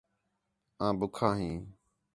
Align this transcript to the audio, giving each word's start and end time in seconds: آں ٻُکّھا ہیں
آں 0.85 0.93
ٻُکّھا 0.99 1.29
ہیں 1.39 1.55